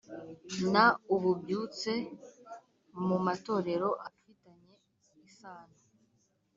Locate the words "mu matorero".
3.07-3.89